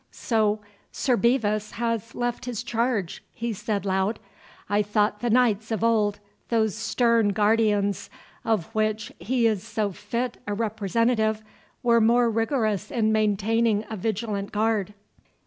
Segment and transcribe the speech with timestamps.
[0.29, 0.61] —So,
[0.91, 4.17] Sir Bevis has left his charge," he said loud;
[4.67, 8.09] "I thought the knights of old, those stern guardians
[8.43, 11.43] of which he is so fit a representative,
[11.83, 14.95] were more rigorous in maintaining a vigilant guard."